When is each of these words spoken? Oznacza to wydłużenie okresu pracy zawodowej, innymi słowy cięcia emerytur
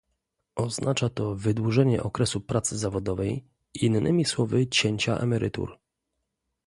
Oznacza 0.55 1.09
to 1.09 1.35
wydłużenie 1.35 2.03
okresu 2.03 2.41
pracy 2.41 2.77
zawodowej, 2.77 3.45
innymi 3.73 4.25
słowy 4.25 4.67
cięcia 4.67 5.17
emerytur 5.17 5.79